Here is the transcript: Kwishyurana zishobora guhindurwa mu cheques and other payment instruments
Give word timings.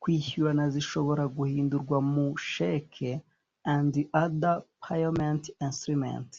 Kwishyurana 0.00 0.64
zishobora 0.74 1.24
guhindurwa 1.36 1.96
mu 2.12 2.26
cheques 2.52 3.22
and 3.76 3.92
other 4.24 4.54
payment 4.84 5.42
instruments 5.66 6.36